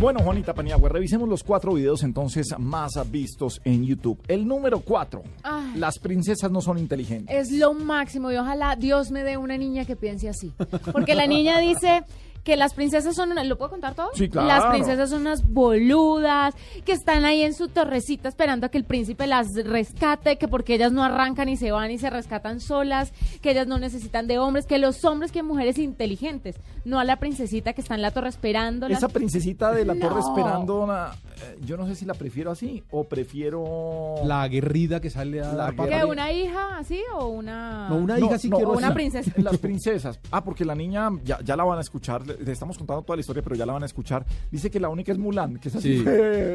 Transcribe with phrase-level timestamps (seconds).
[0.00, 4.18] Bueno, Juanita Paniagua, revisemos los cuatro videos entonces más vistos en YouTube.
[4.28, 5.74] El número cuatro, Ay.
[5.76, 7.36] las princesas no son inteligentes.
[7.36, 10.54] Es lo máximo y ojalá Dios me dé una niña que piense así.
[10.90, 12.02] Porque la niña dice
[12.44, 13.44] que las princesas son una...
[13.44, 14.08] ¿Lo puedo contar todo?
[14.14, 14.48] Sí, claro.
[14.48, 18.84] Las princesas son unas boludas, que están ahí en su torrecita esperando a que el
[18.84, 23.12] príncipe las rescate, que porque ellas no arrancan y se van y se rescatan solas,
[23.42, 27.16] que ellas no necesitan de hombres, que los hombres que mujeres inteligentes, no a la
[27.16, 28.86] princesita que está en la torre esperando.
[28.86, 31.12] Esa princesita de la torre esperando, una-
[31.42, 34.16] eh, yo no sé si la prefiero así o prefiero...
[34.24, 37.88] La aguerrida que sale a La ¿Que una hija así o una...?
[37.88, 38.94] No, una No, hija sí no, quiero o una así.
[38.94, 39.30] princesa.
[39.36, 40.18] Las princesas.
[40.30, 42.22] Ah, porque la niña ya, ya la van a escuchar.
[42.38, 44.24] Le, estamos contando toda la historia, pero ya la van a escuchar.
[44.50, 45.98] Dice que la única es Mulan, que es así.
[45.98, 46.04] Sí.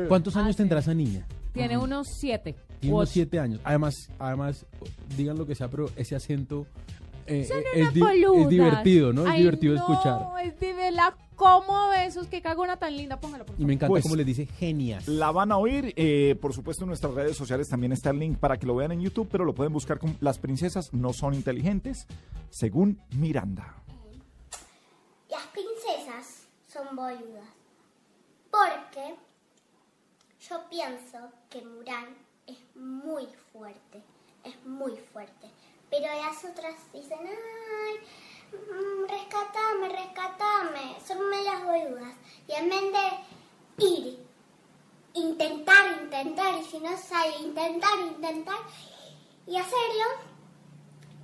[0.08, 0.58] ¿Cuántos años Ah, sí.
[0.58, 1.26] tendrá esa niña?
[1.54, 2.56] Tiene unos siete.
[2.80, 3.60] Tiene unos siete años.
[3.64, 4.66] Además, además,
[5.18, 6.66] digan lo que sea, pero ese acento
[7.28, 8.44] eh, eh, es, di- boludas.
[8.44, 9.24] es divertido, ¿no?
[9.26, 10.20] Es Ay, divertido no, escuchar.
[10.44, 13.68] es de la cómo besos, qué cagona tan linda, póngalo por Y favor.
[13.68, 15.08] me encanta Pues, cómo le dice genias.
[15.08, 18.38] La van a oír, eh, por supuesto en nuestras redes sociales también está el link
[18.38, 21.34] para que lo vean en YouTube, pero lo pueden buscar con Las princesas no son
[21.34, 22.06] inteligentes,
[22.52, 23.76] según Miranda.
[25.30, 27.50] Las princesas son boludas.
[28.50, 29.16] Porque
[30.50, 31.18] yo pienso
[31.50, 32.16] que Muran
[32.48, 34.04] es muy fuerte.
[34.44, 35.50] Es muy fuerte.
[35.90, 37.96] Pero las otras dicen, ay,
[38.52, 40.98] mm, rescatame, rescatame.
[41.06, 42.16] Son medias boludas.
[42.48, 42.92] Y en vez
[43.78, 44.28] de ir,
[45.14, 48.60] intentar, intentar, y si no sale, intentar, intentar,
[49.48, 50.06] y hacerlo,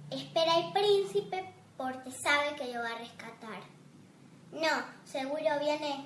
[0.09, 3.80] espera el príncipe porque sabe que lo va a rescatar.
[4.51, 6.05] No, seguro viene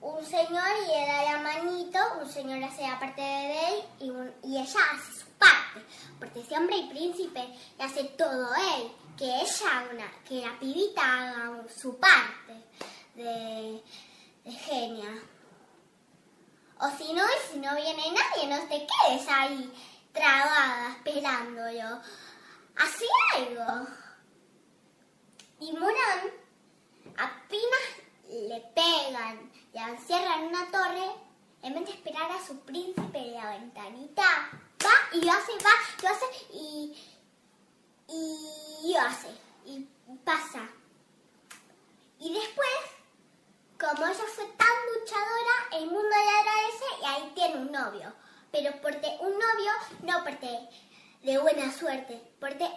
[0.00, 4.10] un señor y le da la manito, un señor hace la parte de él y,
[4.10, 5.82] un- y ella hace su parte.
[6.18, 7.48] Porque ese hombre y príncipe
[7.78, 12.64] le hace todo él, que ella, una, que la pibita haga su parte
[13.14, 13.82] de,
[14.44, 15.22] genia.
[16.80, 19.72] O si no, y si no viene nadie, no te quedes ahí
[20.12, 22.00] trabada esperándolo.
[22.76, 23.86] Así algo.
[25.60, 26.30] Y Muran
[27.16, 27.80] apenas
[28.28, 31.10] le pegan, la encierran en una torre,
[31.62, 34.22] en vez de esperar a su príncipe de la ventanita,
[34.84, 35.70] va y lo hace, va,
[36.02, 36.96] lo hace y,
[38.08, 39.28] y lo hace,
[39.64, 39.86] y
[40.24, 40.68] pasa.
[42.18, 42.68] Y después,
[43.78, 48.12] como ella fue tan luchadora, el mundo le agradece y ahí tiene un novio.
[48.50, 49.72] Pero porque un novio,
[50.02, 50.68] no porque
[51.22, 52.68] de buena suerte, porque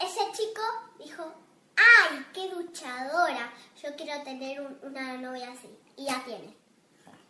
[0.00, 0.62] ese chico
[0.98, 1.32] dijo,
[1.78, 3.52] ¡ay, qué luchadora!
[3.82, 5.68] Yo quiero tener un- una novia así.
[5.96, 6.56] Y ya tiene.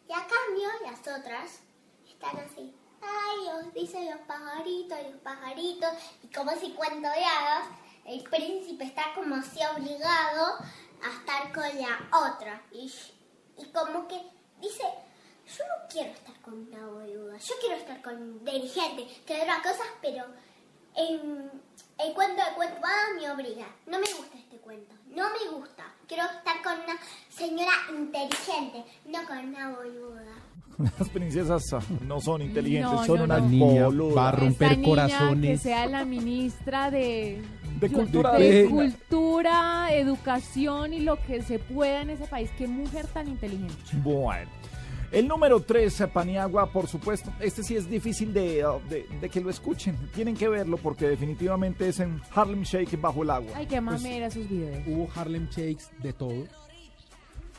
[0.09, 1.61] Y a cambio, las otras
[2.09, 2.75] están así.
[3.03, 3.75] ¡Ay, Dios!
[3.75, 5.91] Dicen los pajaritos, los pajaritos.
[6.23, 7.69] Y como si cuento de hadas,
[8.05, 10.59] el príncipe está como así obligado
[11.03, 12.63] a estar con la otra.
[12.73, 12.93] Y,
[13.59, 14.21] y como que
[14.61, 14.83] dice,
[15.47, 17.37] yo no quiero estar con una boluda.
[17.39, 20.25] Yo quiero estar con un dirigente que haga cosas, pero
[20.97, 21.51] en
[22.07, 22.77] el cuento de cuento
[23.21, 23.67] me obliga.
[23.87, 24.95] No me gusta este cuento.
[25.15, 25.85] No me gusta.
[26.07, 26.99] Quiero estar con una
[27.29, 30.25] señora inteligente, no con una boluda.
[30.99, 31.63] Las princesas
[32.07, 33.49] no son inteligentes, No, son no, unas no.
[33.49, 34.15] Niña, boludas.
[34.15, 34.37] barro.
[34.37, 35.51] a romper Esta niña corazones.
[35.51, 37.43] Que sea la ministra de,
[37.81, 42.51] De cultura de de- cultura, educación y lo que se pueda en ese país.
[42.57, 43.75] Qué mujer tan inteligente.
[44.05, 44.49] Bueno.
[45.11, 47.33] El número 3, Paniagua, por supuesto.
[47.41, 49.97] Este sí es difícil de, uh, de- de que lo escuchen.
[50.15, 53.53] Tienen que verlo porque definitivamente es en Harlem Shake bajo el agua.
[53.55, 54.83] Ay, qué Pues, mamera esos videos.
[54.87, 56.45] Hubo Harlem Shakes de todo.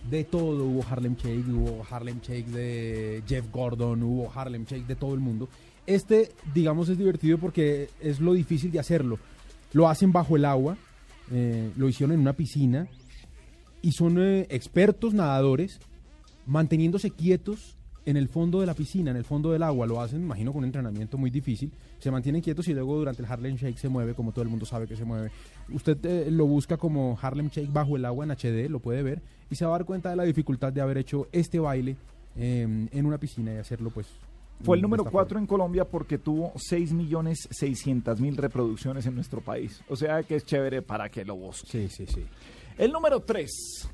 [0.10, 4.96] De todo hubo Harlem Shake, hubo Harlem Shake de Jeff Gordon, hubo Harlem Shake de
[4.96, 5.50] todo el mundo.
[5.88, 9.18] Este, digamos, es divertido porque es lo difícil de hacerlo.
[9.74, 10.78] Lo hacen bajo el agua,
[11.32, 12.88] eh, lo hicieron en una piscina
[13.82, 15.80] y son eh, expertos nadadores
[16.50, 19.86] manteniéndose quietos en el fondo de la piscina, en el fondo del agua.
[19.86, 21.72] Lo hacen, imagino, con un entrenamiento muy difícil.
[22.00, 24.66] Se mantienen quietos y luego durante el Harlem Shake se mueve, como todo el mundo
[24.66, 25.32] sabe que se mueve.
[25.72, 29.22] Usted eh, lo busca como Harlem Shake bajo el agua en HD, lo puede ver,
[29.52, 31.98] y se va a dar cuenta de la dificultad de haber hecho este baile
[32.36, 34.08] eh, en una piscina y hacerlo, pues.
[34.64, 35.42] Fue el número esta 4 forma.
[35.42, 39.82] en Colombia porque tuvo 6.600.000 reproducciones en nuestro país.
[39.88, 41.88] O sea que es chévere para que lo busquen.
[41.88, 42.26] Sí, sí, sí.
[42.78, 43.90] El número 3.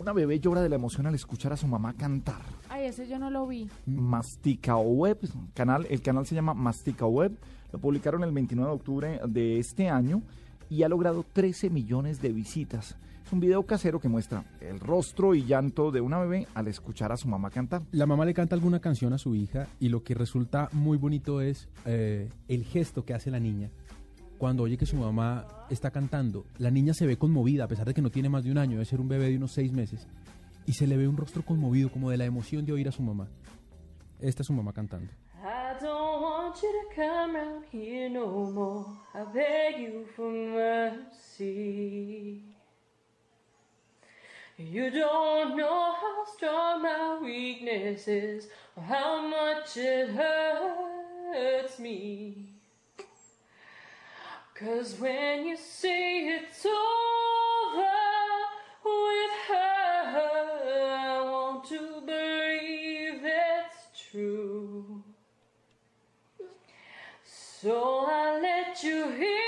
[0.00, 2.40] Una bebé llora de la emoción al escuchar a su mamá cantar.
[2.68, 3.68] Ay, ese yo no lo vi.
[3.84, 5.18] Mastica Web,
[5.54, 7.36] canal, el canal se llama Mastica Web,
[7.72, 10.22] lo publicaron el 29 de octubre de este año
[10.70, 12.96] y ha logrado 13 millones de visitas.
[13.26, 17.10] Es un video casero que muestra el rostro y llanto de una bebé al escuchar
[17.10, 17.82] a su mamá cantar.
[17.90, 21.40] La mamá le canta alguna canción a su hija y lo que resulta muy bonito
[21.40, 23.68] es eh, el gesto que hace la niña
[24.38, 26.46] cuando oye que su mamá está cantando.
[26.58, 28.72] La niña se ve conmovida a pesar de que no tiene más de un año,
[28.72, 30.06] debe ser un bebé de unos seis meses.
[30.68, 33.00] y se le ve un rostro conmovido como de la emoción de oír a su
[33.02, 33.26] mamá.
[34.20, 35.10] Esta es su mamá cantando.
[35.42, 38.84] I don't want you to come round here no more.
[39.14, 41.64] I beg you for mercy.
[44.58, 52.57] You don't know how strong my weakness is or how much it hurts me.
[54.58, 57.94] Cause when you say it's over
[58.84, 60.02] with her,
[60.98, 65.04] I want to believe it's true.
[67.24, 69.47] So I let you in,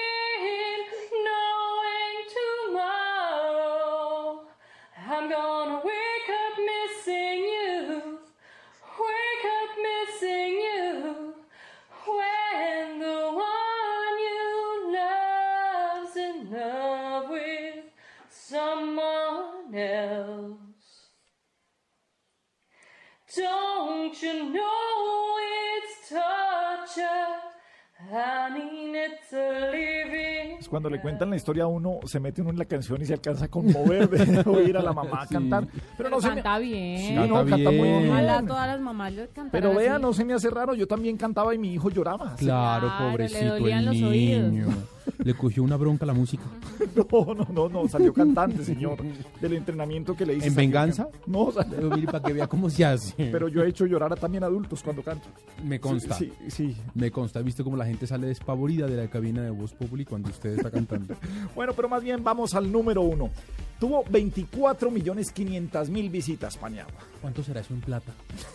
[30.70, 33.12] cuando le cuentan la historia a uno, se mete uno en la canción y se
[33.14, 35.34] alcanza a conmover de oír a la mamá Sí.
[35.34, 35.66] cantar.
[35.98, 36.34] Pero no se me...
[36.36, 36.98] canta bien.
[37.00, 37.98] Sí, Canta no, canta muy bien.
[37.98, 38.10] bien.
[38.12, 40.02] Ojalá todas las mamás le cantaran Pero vea, así.
[40.02, 42.36] no se me hace raro, yo también cantaba y mi hijo lloraba.
[42.36, 44.74] Claro, Claro, le pobrecito dolían el los oídos.
[45.18, 46.44] Le cogió una bronca la música.
[47.10, 48.98] No, no, no, no, salió cantante, señor,
[49.40, 50.48] del entrenamiento que le hice.
[50.48, 51.08] ¿En venganza?
[51.10, 53.28] can- No, salió- para que vea cómo se hace.
[53.30, 55.28] pero yo he hecho llorar a también adultos cuando canto.
[55.64, 56.14] me consta.
[56.16, 56.76] Sí, sí, sí.
[56.94, 60.04] Me consta, he visto como la gente sale despavorida de la cabina de Voz Populi
[60.04, 61.14] cuando usted está cantando.
[61.54, 63.30] Bueno, pero más bien vamos al número uno.
[63.78, 66.92] Tuvo 24 millones 500 mil visitas, Paniagua.
[67.20, 68.12] ¿Cuánto será eso en plata?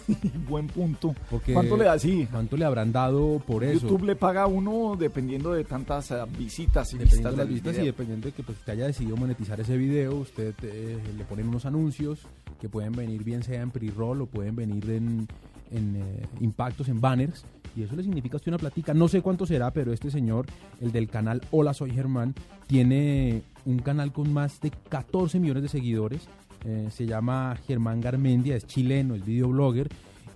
[0.50, 1.13] Buen punto.
[1.29, 2.27] Porque- ¿Cuánto le da así?
[2.31, 3.81] ¿Cuánto le habrán dado por eso?
[3.88, 7.53] YouTube le paga a uno dependiendo de tantas eh, visitas y Dependiendo de las del
[7.53, 11.23] vistas y dependiendo de que pues, usted haya decidido monetizar ese video, usted eh, le
[11.25, 12.21] ponen unos anuncios
[12.59, 15.27] que pueden venir bien sea en pre-roll o pueden venir en,
[15.71, 17.45] en, eh, impactos, en banners,
[17.75, 18.94] y eso le significa a usted una platica.
[18.94, 20.45] No sé cuánto será, pero este señor,
[20.81, 22.33] el del canal Hola Soy Germán,
[22.67, 26.27] tiene un canal con más de 14 millones de seguidores.
[26.65, 29.88] Eh, se llama Germán Garmendia, es chileno, es videoblogger,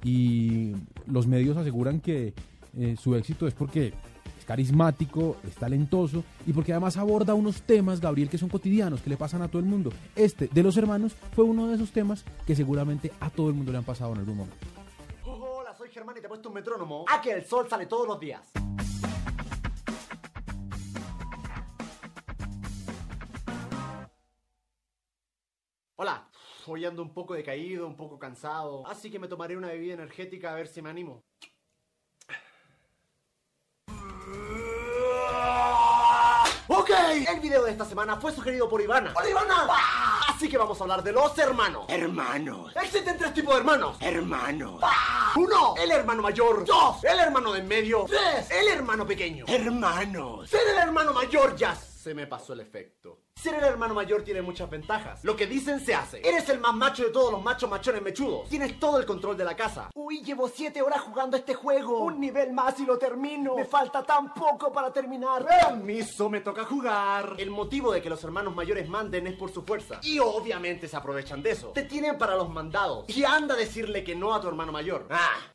[0.04, 0.74] y
[1.08, 2.34] los medios aseguran que
[2.78, 3.94] eh, su éxito es porque
[4.38, 9.10] es carismático, es talentoso y porque además aborda unos temas, Gabriel, que son cotidianos, que
[9.10, 9.92] le pasan a todo el mundo.
[10.16, 13.72] Este, de los hermanos, fue uno de esos temas que seguramente a todo el mundo
[13.72, 14.68] le han pasado en algún momento.
[15.26, 17.06] Hola, soy Germán y te he puesto un metrónomo.
[17.10, 18.42] A que el sol sale todos los días.
[26.70, 30.52] Hoy ando un poco decaído, un poco cansado, así que me tomaré una bebida energética
[30.52, 31.24] a ver si me animo.
[36.68, 36.92] Ok,
[37.28, 39.12] el video de esta semana fue sugerido por Ivana.
[39.16, 39.68] ¡Hola Ivana!
[40.28, 41.86] Así que vamos a hablar de los hermanos.
[41.90, 42.72] Hermanos.
[42.76, 43.98] Existen tres tipos de hermanos.
[44.00, 44.82] Hermanos.
[45.36, 46.64] Uno, el hermano mayor.
[46.66, 48.06] Dos, el hermano de en medio.
[48.06, 49.46] Tres, el hermano pequeño.
[49.48, 50.50] Hermanos.
[50.50, 53.24] Ser el hermano mayor ya se me pasó el efecto.
[53.36, 55.22] Ser el hermano mayor tiene muchas ventajas.
[55.26, 56.26] Lo que dicen se hace.
[56.26, 58.48] Eres el más macho de todos los machos machones mechudos.
[58.48, 59.90] Tienes todo el control de la casa.
[59.94, 62.00] Uy, llevo siete horas jugando este juego.
[62.06, 63.54] Un nivel más y lo termino.
[63.56, 65.46] Me falta tan poco para terminar.
[65.46, 67.36] Permiso, me toca jugar.
[67.38, 70.00] El motivo de que los hermanos mayores manden es por su fuerza.
[70.04, 71.72] Y obviamente se aprovechan de eso.
[71.72, 73.10] Te tienen para los mandados.
[73.10, 75.06] Y anda a decirle que no a tu hermano mayor.
[75.10, 75.52] Ah.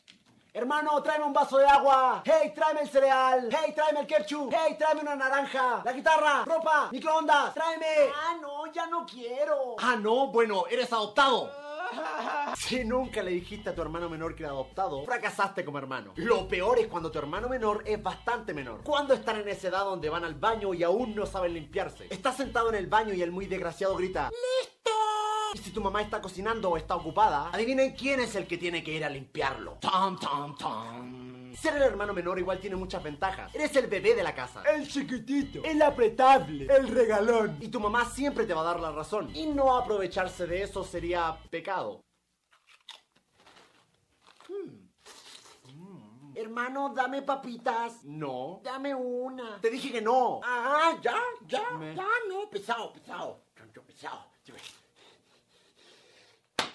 [0.56, 2.23] Hermano, tráeme un vaso de agua.
[2.25, 3.49] Hey, tráeme el cereal.
[3.50, 4.54] Hey, tráeme el ketchup.
[4.54, 5.82] Hey, tráeme una naranja.
[5.84, 7.54] La guitarra, ropa, microondas.
[7.54, 8.12] Tráeme.
[8.14, 9.75] Ah, no, ya no quiero.
[9.80, 11.50] Ah, no, bueno, eres adoptado.
[12.56, 16.12] Si nunca le dijiste a tu hermano menor que era adoptado, fracasaste como hermano.
[16.16, 18.82] Lo peor es cuando tu hermano menor es bastante menor.
[18.84, 22.06] Cuando están en esa edad donde van al baño y aún no saben limpiarse.
[22.11, 24.74] Estás sentado en el baño y el muy desgraciado grita: ¡Listo!
[25.54, 28.82] Y si tu mamá está cocinando o está ocupada, adivinen quién es el que tiene
[28.82, 29.78] que ir a limpiarlo.
[29.80, 31.54] Tom, tom, tom.
[31.54, 33.54] Ser el hermano menor igual tiene muchas ventajas.
[33.54, 34.64] Eres el bebé de la casa.
[34.64, 35.62] El chiquitito.
[35.62, 36.66] El apretable.
[36.66, 37.56] El regalón.
[37.61, 39.30] Y tu mamá siempre te va a dar la razón.
[39.32, 42.00] Y no aprovecharse de eso sería pecado.
[44.49, 46.34] Hmm.
[46.34, 48.02] Hermano, dame papitas.
[48.02, 48.61] No.
[48.64, 49.61] Dame una.
[49.61, 50.40] Te dije que no.
[50.42, 51.62] Ah, ya, ya,
[51.94, 52.50] ya, no.
[52.50, 53.44] Pesado, pesado.
[53.56, 54.34] Chancho, pesado.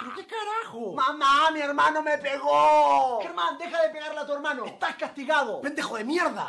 [0.00, 0.92] ¿Pero qué carajo?
[0.94, 3.20] Mamá, mi hermano me pegó!
[3.22, 4.64] Germán, deja de pegarle a tu hermano.
[4.64, 5.60] Estás castigado.
[5.60, 6.48] ¡Pendejo de mierda!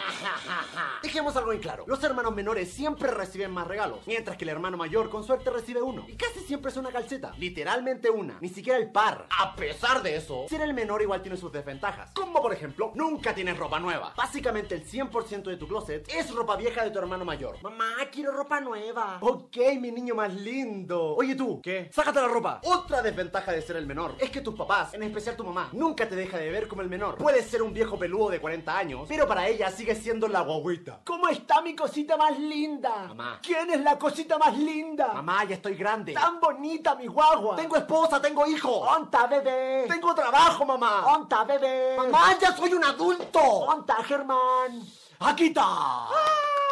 [1.01, 1.83] Dejemos algo en claro.
[1.87, 5.81] Los hermanos menores siempre reciben más regalos, mientras que el hermano mayor con suerte recibe
[5.81, 6.05] uno.
[6.07, 7.33] Y casi siempre es una calceta.
[7.37, 8.37] Literalmente una.
[8.39, 9.27] Ni siquiera el par.
[9.39, 12.11] A pesar de eso, ser el menor igual tiene sus desventajas.
[12.13, 14.13] Como por ejemplo, nunca tienes ropa nueva.
[14.15, 17.61] Básicamente el 100% de tu closet es ropa vieja de tu hermano mayor.
[17.61, 19.17] Mamá, quiero ropa nueva.
[19.21, 21.15] Ok, mi niño más lindo.
[21.15, 21.89] Oye tú, ¿qué?
[21.91, 22.61] Sácate la ropa.
[22.63, 26.07] Otra desventaja de ser el menor es que tus papás, en especial tu mamá, nunca
[26.07, 27.17] te deja de ver como el menor.
[27.17, 31.01] Puedes ser un viejo peludo de 40 años, pero para ella sigue siendo la guaguita.
[31.03, 33.07] ¿Cómo está mi cosita más linda?
[33.07, 33.39] Mamá.
[33.41, 35.11] ¿Quién es la cosita más linda?
[35.13, 36.13] Mamá, ya estoy grande.
[36.13, 37.55] Tan bonita mi guagua.
[37.55, 38.69] Tengo esposa, tengo hijo.
[38.69, 39.85] Onta, bebé.
[39.87, 41.05] Tengo trabajo, mamá.
[41.07, 41.95] Onta, bebé.
[41.97, 43.39] Mamá, ya soy un adulto.
[43.39, 44.81] Onta, Germán.
[45.19, 46.07] Aquí está.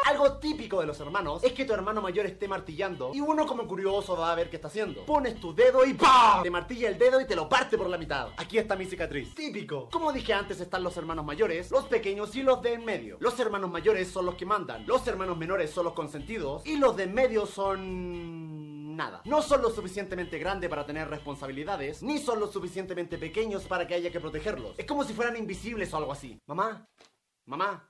[0.06, 3.68] Algo típico de los hermanos es que tu hermano mayor esté martillando y uno como
[3.68, 5.06] curioso va a ver qué está haciendo.
[5.06, 6.44] Pones tu dedo y ¡pam!
[6.44, 8.30] Te martilla el dedo y te lo parte por la mitad.
[8.38, 9.36] Aquí está mi cicatriz.
[9.36, 9.90] Típico.
[9.92, 13.18] Como dije antes están los hermanos mayores, los pequeños y los de en medio.
[13.20, 16.98] Los hermanos mayores son los que mandan, los hermanos menores son los consentidos y los
[16.98, 19.22] de en medio son nada.
[19.26, 23.94] No son lo suficientemente grandes para tener responsabilidades, ni son lo suficientemente pequeños para que
[23.94, 24.78] haya que protegerlos.
[24.78, 26.40] Es como si fueran invisibles o algo así.
[26.48, 26.86] Mamá,
[27.46, 27.90] mamá,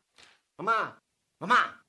[0.57, 1.01] mamá,
[1.39, 1.80] mamá.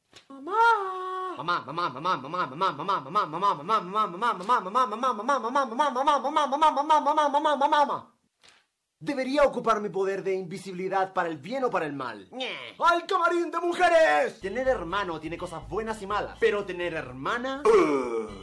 [7.72, 8.11] Mama.
[9.02, 12.28] Debería ocupar mi poder de invisibilidad para el bien o para el mal.
[12.78, 14.38] ¡Al camarín de mujeres!
[14.38, 17.64] Tener hermano tiene cosas buenas y malas, pero tener hermana...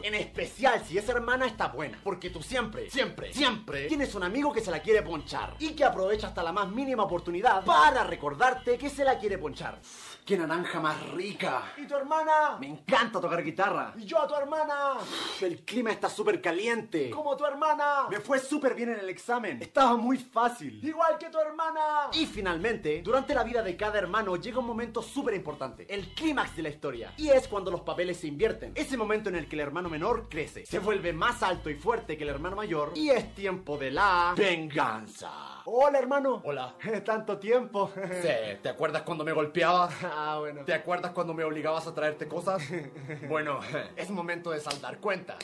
[0.04, 4.52] En especial si esa hermana está buena, porque tú siempre, siempre, siempre tienes un amigo
[4.52, 8.78] que se la quiere ponchar y que aprovecha hasta la más mínima oportunidad para recordarte
[8.78, 9.80] que se la quiere ponchar.
[10.26, 11.74] ¡Qué naranja más rica!
[11.78, 12.58] ¿Y tu hermana?
[12.60, 13.94] Me encanta tocar guitarra.
[13.98, 14.98] ¿Y yo a tu hermana?
[15.42, 17.10] El clima está súper caliente.
[17.10, 18.08] ¿Como tu hermana?
[18.10, 19.62] Me fue súper bien en el examen.
[19.62, 20.49] Estaba muy fácil.
[20.62, 22.10] Igual que tu hermana.
[22.14, 25.86] Y finalmente, durante la vida de cada hermano llega un momento súper importante.
[25.90, 27.14] El clímax de la historia.
[27.18, 28.74] Y es cuando los papeles se invierten.
[28.76, 30.66] Ese momento en el que el hermano menor crece.
[30.66, 32.92] Se vuelve más alto y fuerte que el hermano mayor.
[32.96, 35.62] Y es tiempo de la venganza.
[35.66, 36.42] Hola, hermano.
[36.44, 36.76] Hola.
[37.06, 37.92] Tanto tiempo.
[38.22, 39.94] Sí, ¿te acuerdas cuando me golpeabas?
[40.12, 40.66] Ah, bueno.
[40.66, 42.62] ¿Te acuerdas cuando me obligabas a traerte cosas?
[43.28, 43.60] Bueno,
[43.96, 45.38] es momento de saldar cuentas.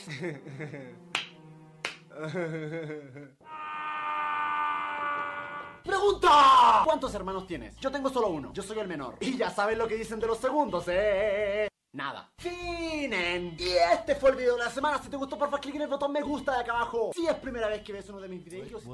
[5.86, 6.82] ¡Pregunta!
[6.84, 7.76] ¿Cuántos hermanos tienes?
[7.76, 8.52] Yo tengo solo uno.
[8.52, 9.16] Yo soy el menor.
[9.20, 11.68] Y ya sabes lo que dicen de los segundos, ¿eh?
[11.92, 12.30] Nada.
[12.36, 13.56] ¡Finen!
[13.58, 15.00] Y este fue el video de la semana.
[15.02, 17.10] Si te gustó, porfa, clic en el botón me gusta de acá abajo.
[17.14, 18.84] Si es primera vez que ves uno de mis videos...